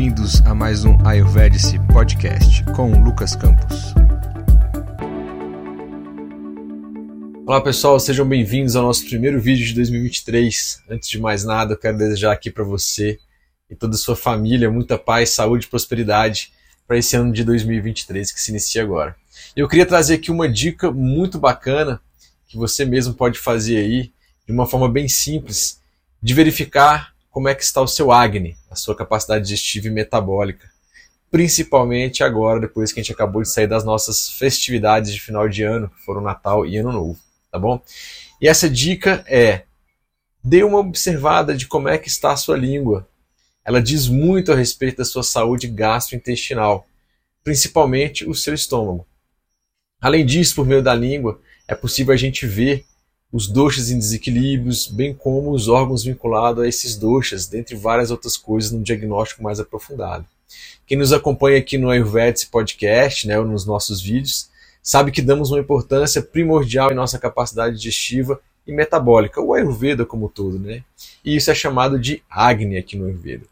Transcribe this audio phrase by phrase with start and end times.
[0.00, 3.92] bem-vindos a mais um Ayurvedic Podcast com Lucas Campos.
[7.44, 10.84] Olá pessoal, sejam bem-vindos ao nosso primeiro vídeo de 2023.
[10.88, 13.18] Antes de mais nada, eu quero desejar aqui para você
[13.68, 16.50] e toda a sua família muita paz, saúde e prosperidade
[16.88, 19.14] para esse ano de 2023 que se inicia agora.
[19.54, 22.00] Eu queria trazer aqui uma dica muito bacana
[22.48, 24.10] que você mesmo pode fazer aí
[24.46, 25.78] de uma forma bem simples
[26.22, 30.70] de verificar como é que está o seu Agni, a sua capacidade digestiva e metabólica.
[31.30, 35.62] Principalmente agora, depois que a gente acabou de sair das nossas festividades de final de
[35.62, 37.18] ano, que foram Natal e Ano Novo,
[37.50, 37.80] tá bom?
[38.40, 39.62] E essa dica é:
[40.42, 43.08] dê uma observada de como é que está a sua língua.
[43.64, 46.86] Ela diz muito a respeito da sua saúde gastrointestinal,
[47.44, 49.06] principalmente o seu estômago.
[50.00, 52.86] Além disso, por meio da língua, é possível a gente ver
[53.32, 58.36] os doxas em desequilíbrios, bem como os órgãos vinculados a esses doxas, dentre várias outras
[58.36, 60.26] coisas, num diagnóstico mais aprofundado.
[60.86, 64.50] Quem nos acompanha aqui no Ayurvedic Podcast, né, ou nos nossos vídeos,
[64.82, 70.28] sabe que damos uma importância primordial em nossa capacidade digestiva e metabólica, o Ayurveda como
[70.28, 70.82] todo, né?
[71.24, 73.44] E isso é chamado de Agni aqui no Ayurveda.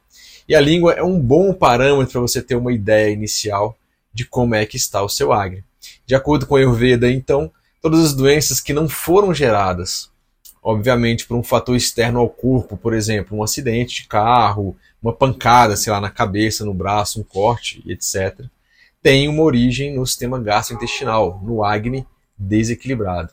[0.48, 3.76] E a língua é um bom parâmetro para você ter uma ideia inicial
[4.12, 5.62] de como é que está o seu Agni.
[6.06, 10.10] De acordo com o Ayurveda, então, todas as doenças que não foram geradas,
[10.62, 15.76] obviamente, por um fator externo ao corpo, por exemplo, um acidente de carro, uma pancada,
[15.76, 18.44] sei lá, na cabeça, no braço, um corte, etc.,
[19.00, 23.32] tem uma origem no sistema gastrointestinal, no Agni desequilibrado.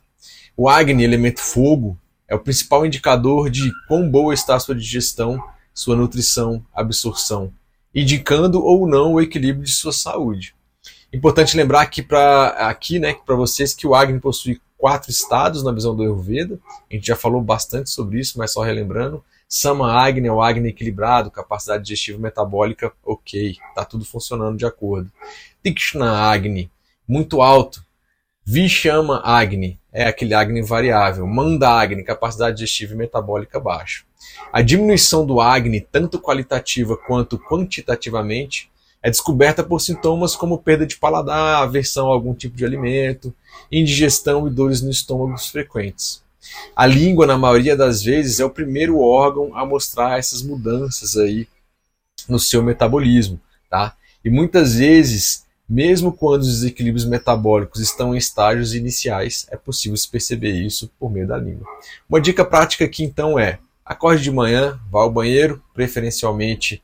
[0.55, 5.43] O Agni, elemento fogo, é o principal indicador de quão boa está a sua digestão,
[5.73, 7.52] sua nutrição, absorção,
[7.93, 10.55] indicando ou não o equilíbrio de sua saúde.
[11.16, 15.71] Importante lembrar aqui para aqui, né, para vocês que o Agni possui quatro estados na
[15.71, 16.59] visão do Ayurveda.
[16.91, 19.23] A gente já falou bastante sobre isso, mas só relembrando.
[19.47, 25.09] Sama Agni é o Agni equilibrado, capacidade digestiva metabólica ok, tá tudo funcionando de acordo.
[25.63, 26.69] Tikshna Agni,
[27.08, 27.82] muito alto.
[28.43, 31.26] Vishama Agni é aquele Agni variável.
[31.26, 34.03] Manda Agni, capacidade digestiva e metabólica baixa.
[34.52, 38.70] A diminuição do Agni, tanto qualitativa quanto quantitativamente,
[39.05, 43.32] é descoberta por sintomas como perda de paladar, aversão a algum tipo de alimento,
[43.71, 46.23] indigestão e dores no estômago frequentes.
[46.76, 51.48] A língua, na maioria das vezes, é o primeiro órgão a mostrar essas mudanças aí
[52.27, 53.39] no seu metabolismo,
[53.70, 53.95] tá?
[54.23, 60.10] E muitas vezes, mesmo quando os desequilíbrios metabólicos estão em estágios iniciais, é possível se
[60.10, 61.67] perceber isso por meio da língua.
[62.10, 66.82] Uma dica prática aqui então é: acorde de manhã, vá ao banheiro, preferencialmente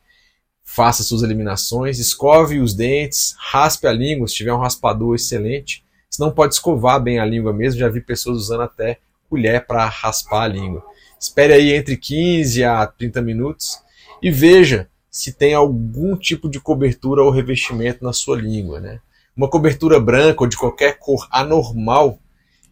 [0.63, 5.83] faça suas eliminações, escove os dentes, raspe a língua, se tiver um raspador excelente.
[6.09, 8.99] Se não pode escovar bem a língua mesmo, já vi pessoas usando até
[9.29, 10.83] colher para raspar a língua.
[11.19, 13.79] Espere aí entre 15 a 30 minutos
[14.21, 18.79] e veja se tem algum tipo de cobertura ou revestimento na sua língua.
[18.79, 18.99] Né?
[19.35, 22.17] Uma cobertura branca ou de qualquer cor anormal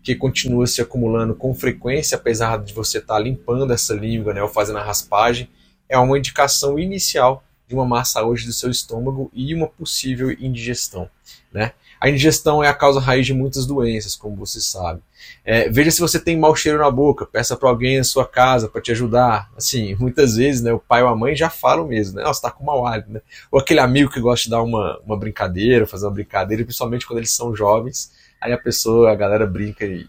[0.02, 4.42] que continua se acumulando com frequência, apesar de você estar tá limpando essa língua né,
[4.42, 5.50] ou fazendo a raspagem,
[5.88, 11.08] é uma indicação inicial de uma má saúde do seu estômago e uma possível indigestão.
[11.54, 11.72] Né?
[12.02, 15.02] A indigestão é a causa raiz de muitas doenças, como você sabe.
[15.46, 18.68] É, veja se você tem mau cheiro na boca, peça para alguém na sua casa
[18.68, 19.52] para te ajudar.
[19.56, 22.24] Assim, muitas vezes, né, o pai ou a mãe já falam mesmo, né?
[22.24, 23.22] Você está com mau hálito, né?
[23.52, 27.20] Ou aquele amigo que gosta de dar uma, uma brincadeira, fazer uma brincadeira, principalmente quando
[27.20, 30.08] eles são jovens, aí a pessoa, a galera brinca e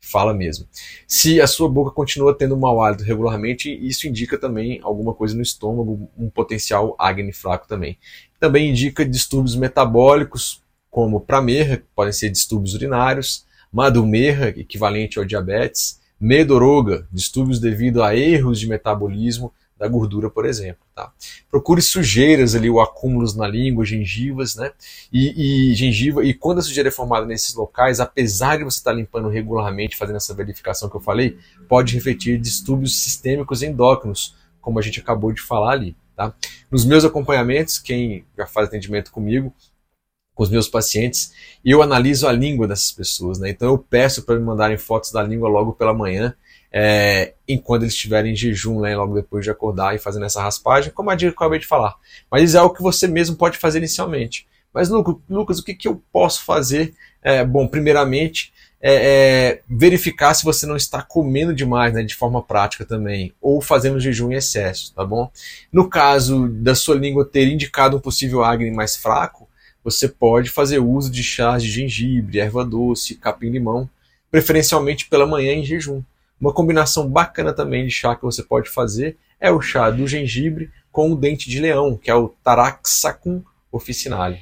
[0.00, 0.66] fala mesmo.
[1.06, 5.42] Se a sua boca continua tendo mau hálito regularmente, isso indica também alguma coisa no
[5.42, 7.98] estômago, um potencial acne fraco também.
[8.40, 16.00] Também indica distúrbios metabólicos, como pramerra, que podem ser distúrbios urinários, madhumerra, equivalente ao diabetes,
[16.20, 20.84] medoroga, distúrbios devido a erros de metabolismo, da gordura, por exemplo.
[20.94, 21.12] Tá?
[21.50, 24.72] Procure sujeiras ali, ou acúmulos na língua, gengivas, né?
[25.12, 26.24] E, e gengiva.
[26.24, 30.16] E quando a sujeira é formada nesses locais, apesar de você estar limpando regularmente, fazendo
[30.16, 35.40] essa verificação que eu falei, pode refletir distúrbios sistêmicos endócrinos, como a gente acabou de
[35.40, 35.96] falar ali.
[36.16, 36.34] Tá?
[36.70, 39.54] Nos meus acompanhamentos, quem já faz atendimento comigo,
[40.38, 41.32] com os meus pacientes,
[41.64, 43.40] eu analiso a língua dessas pessoas.
[43.40, 43.50] Né?
[43.50, 46.32] Então eu peço para me mandarem fotos da língua logo pela manhã
[46.72, 50.92] é, enquanto eles estiverem em jejum, né, logo depois de acordar e fazendo essa raspagem,
[50.92, 51.96] como a dica que eu acabei de falar.
[52.30, 54.46] Mas é algo que você mesmo pode fazer inicialmente.
[54.72, 56.94] Mas, Lucas, o que, que eu posso fazer?
[57.20, 62.40] É, bom, primeiramente, é, é, verificar se você não está comendo demais, né, de forma
[62.40, 65.28] prática também, ou fazendo jejum em excesso, tá bom?
[65.72, 69.47] No caso da sua língua ter indicado um possível acne mais fraco,
[69.90, 73.88] você pode fazer uso de chás de gengibre, erva doce, capim-limão,
[74.30, 76.02] preferencialmente pela manhã em jejum.
[76.40, 80.70] Uma combinação bacana também de chá que você pode fazer é o chá do gengibre
[80.92, 83.42] com o dente de leão, que é o Taraxacum
[83.72, 84.38] officinale.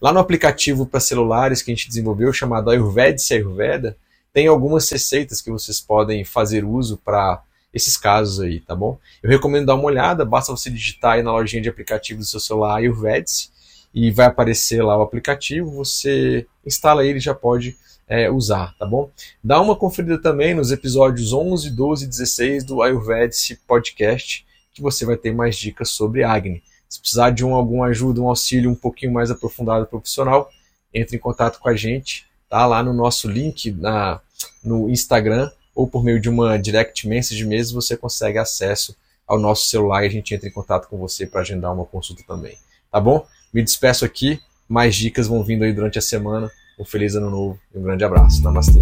[0.00, 3.96] Lá no aplicativo para celulares que a gente desenvolveu, chamado Ayurvedic Ayurveda,
[4.32, 7.42] tem algumas receitas que vocês podem fazer uso para
[7.72, 8.98] esses casos aí, tá bom?
[9.22, 12.38] Eu recomendo dar uma olhada, basta você digitar aí na lojinha de aplicativo do seu
[12.38, 13.48] celular Ayurvedic
[13.94, 17.76] e vai aparecer lá o aplicativo, você instala ele e já pode
[18.08, 19.10] é, usar, tá bom?
[19.42, 24.44] Dá uma conferida também nos episódios 11, 12 e 16 do Ayurvedic Podcast,
[24.74, 26.62] que você vai ter mais dicas sobre Agni.
[26.88, 30.50] Se precisar de um, alguma ajuda, um auxílio um pouquinho mais aprofundado profissional,
[30.92, 32.66] entre em contato com a gente, tá?
[32.66, 34.20] Lá no nosso link na,
[34.62, 38.96] no Instagram ou por meio de uma direct message mesmo, você consegue acesso
[39.26, 42.22] ao nosso celular e a gente entra em contato com você para agendar uma consulta
[42.26, 42.56] também.
[42.90, 43.26] Tá bom?
[43.54, 46.50] Me despeço aqui, mais dicas vão vindo aí durante a semana.
[46.76, 48.42] Um feliz ano novo e um grande abraço.
[48.42, 48.80] Namastê.